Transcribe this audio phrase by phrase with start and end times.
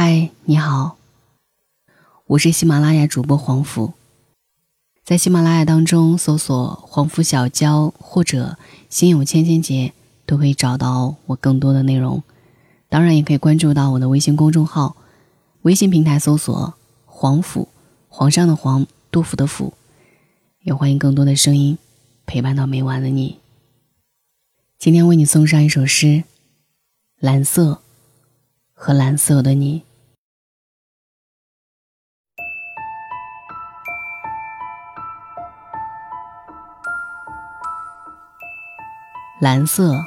[0.00, 0.96] 嗨，你好，
[2.26, 3.94] 我是喜马拉雅主播黄甫。
[5.02, 8.56] 在喜马拉雅当中搜索“黄甫小娇”或者
[8.88, 9.92] “心有千千结”，
[10.24, 12.22] 都可以找到我更多的内容。
[12.88, 14.94] 当然，也可以关注到我的微信公众号，
[15.62, 16.74] 微信平台搜索
[17.04, 17.66] “黄甫”，
[18.08, 19.74] 皇上的皇，杜甫的甫。
[20.62, 21.76] 也欢迎更多的声音
[22.24, 23.40] 陪伴到每晚的你。
[24.78, 26.06] 今天为你送上一首诗，
[27.18, 27.72] 《蓝色》
[28.72, 29.82] 和蓝色的你。
[39.40, 40.04] 蓝色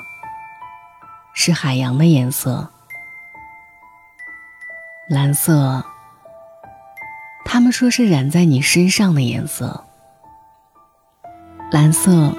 [1.32, 2.70] 是海洋的颜色，
[5.08, 5.86] 蓝色，
[7.46, 9.86] 他们说是染在你身上的颜色。
[11.72, 12.36] 蓝色，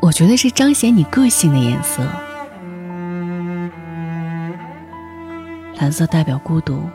[0.00, 2.06] 我觉得是彰显你个性的颜色。
[5.74, 6.88] 蓝色代表孤独，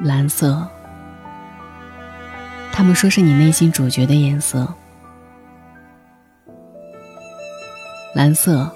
[0.00, 0.68] 蓝色，
[2.72, 4.74] 他们说是你内心主角的颜色。
[8.16, 8.70] 蓝色，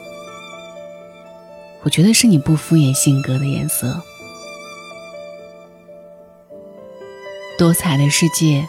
[1.83, 3.99] 我觉得是你不敷衍性格的颜色。
[7.59, 8.69] 多彩的世界，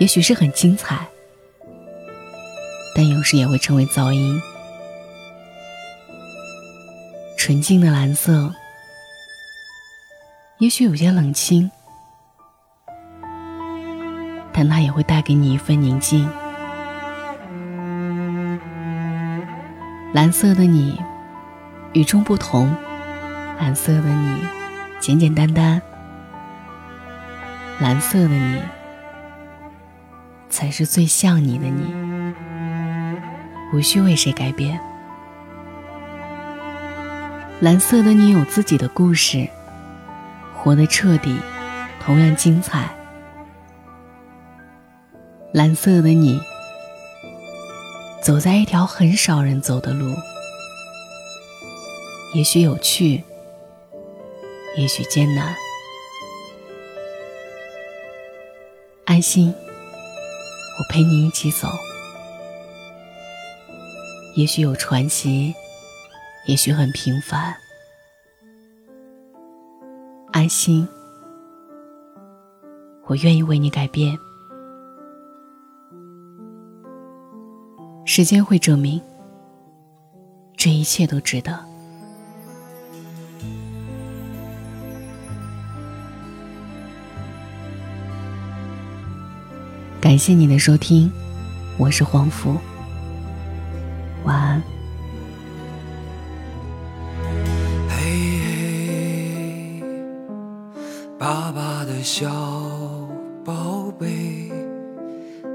[0.00, 1.06] 也许是很精彩，
[2.96, 4.42] 但有时也会成为噪音。
[7.36, 8.52] 纯净的蓝色，
[10.58, 11.70] 也许有些冷清，
[14.52, 16.28] 但它也会带给你一份宁静。
[20.12, 21.00] 蓝色的你，
[21.94, 22.68] 与众不同；
[23.58, 24.44] 蓝色的你，
[25.00, 25.80] 简简单单；
[27.80, 28.60] 蓝色的你，
[30.50, 31.94] 才是最像你的你，
[33.72, 34.78] 无需为谁改变。
[37.60, 39.48] 蓝色的你有自己的故事，
[40.54, 41.38] 活得彻底，
[42.04, 42.90] 同样精彩。
[45.54, 46.38] 蓝色的你。
[48.22, 50.14] 走在一条很少人走的路，
[52.34, 53.20] 也许有趣，
[54.76, 55.52] 也许艰难。
[59.06, 61.68] 安心，我陪你一起走。
[64.36, 65.52] 也许有传奇，
[66.46, 67.52] 也许很平凡。
[70.32, 70.86] 安心，
[73.06, 74.16] 我愿意为你改变。
[78.14, 79.00] 时间会证明，
[80.54, 81.58] 这一切都值得。
[89.98, 91.10] 感谢你的收听，
[91.78, 92.54] 我是黄福，
[94.24, 94.62] 晚安。
[97.88, 97.96] 嘿
[99.80, 99.82] 嘿，
[101.18, 102.28] 爸爸的小
[103.42, 104.52] 宝贝，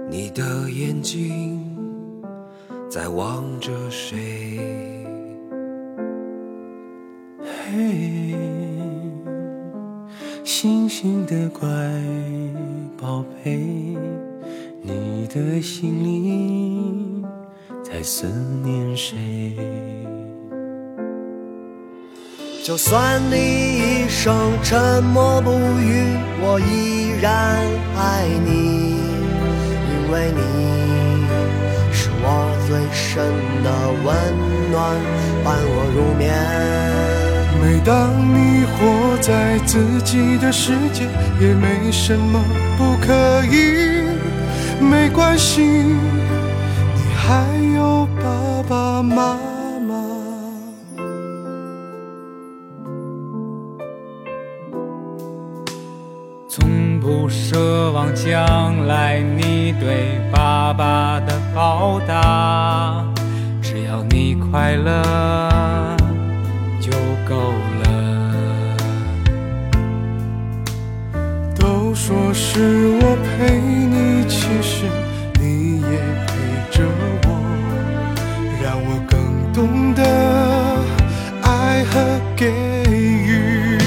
[0.10, 1.67] 你的眼睛。
[2.98, 4.60] 在望着谁？
[7.40, 8.34] 嘿，
[10.44, 11.70] 星星的乖
[13.00, 13.56] 宝贝，
[14.82, 17.24] 你的心里
[17.84, 18.26] 在思
[18.64, 19.54] 念谁？
[22.64, 27.64] 就算你一生沉默不语，我依然
[27.96, 28.96] 爱你，
[29.86, 31.07] 因为你。
[32.68, 33.24] 最深
[33.64, 33.72] 的
[34.04, 34.14] 温
[34.70, 34.76] 暖
[35.42, 36.36] 伴我入眠。
[37.62, 41.06] 每当你活在自己的世界，
[41.40, 42.44] 也没什么
[42.78, 44.04] 不可以。
[44.82, 45.96] 没关系，你
[47.16, 47.46] 还
[47.78, 49.40] 有爸爸妈
[49.88, 49.96] 妈。
[56.50, 61.37] 从不奢望将来你对爸爸的。
[61.58, 63.04] 报答，
[63.64, 65.98] 只要你快乐
[66.80, 66.92] 就
[67.28, 67.52] 够
[67.82, 68.78] 了。
[71.56, 74.86] 都说是我陪你，其实
[75.42, 75.98] 你也
[76.28, 76.32] 陪
[76.70, 76.84] 着
[77.24, 77.28] 我，
[78.62, 79.18] 让我更
[79.52, 80.04] 懂得
[81.42, 82.46] 爱和给
[82.86, 83.80] 予。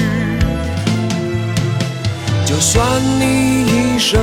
[2.45, 2.85] 就算
[3.17, 4.21] 你一生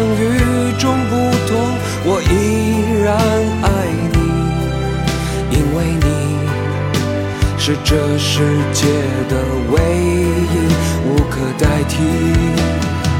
[7.68, 8.40] 是这世
[8.72, 8.86] 界
[9.28, 9.36] 的
[9.70, 10.56] 唯一，
[11.04, 11.98] 无可代替。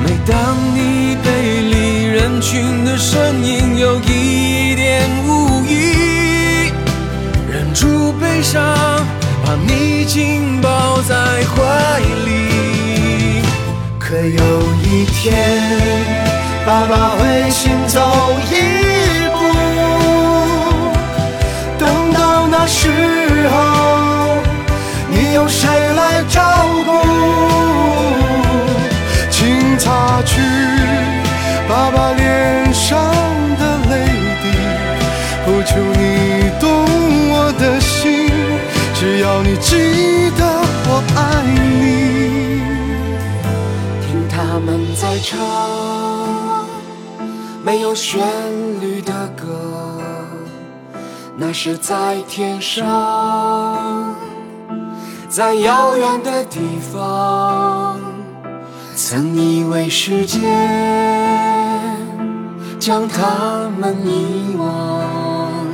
[0.03, 6.73] 每当你背离人群的身影有一点无意，
[7.53, 8.65] 忍住悲伤，
[9.45, 13.43] 把你紧抱在怀里。
[13.99, 15.37] 可有一天，
[16.65, 18.01] 爸爸会先走
[45.21, 46.67] 唱
[47.63, 48.21] 没有旋
[48.81, 50.01] 律的歌，
[51.37, 54.15] 那是在天上，
[55.29, 56.61] 在遥远的地
[56.93, 58.01] 方，
[58.95, 60.41] 曾以为时间
[62.79, 65.67] 将他们遗忘，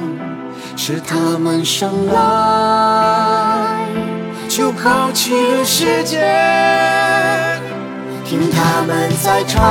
[0.77, 3.87] 是他们生来
[4.49, 7.44] 就抛弃了世界。
[8.35, 9.63] 听他们在唱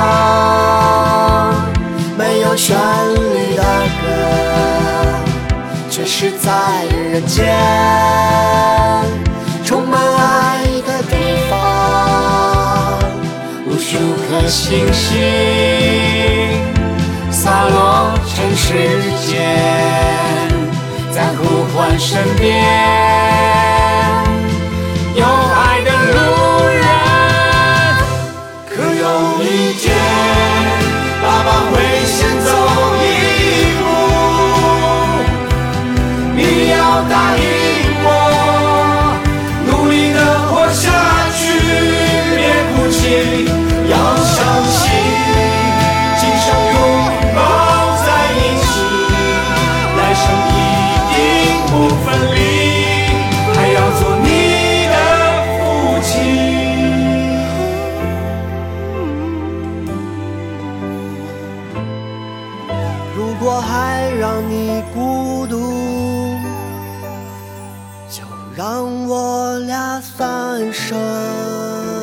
[2.16, 2.74] 没有旋
[3.14, 3.62] 律的
[4.00, 4.06] 歌，
[5.90, 6.50] 却是在
[6.90, 7.54] 人间
[9.66, 11.14] 充满爱的地
[11.50, 12.98] 方。
[13.66, 13.98] 无数
[14.30, 15.12] 颗星星
[17.30, 18.72] 洒落尘世
[19.26, 19.52] 间，
[21.12, 22.64] 在呼唤身边
[69.24, 71.93] 我俩三生。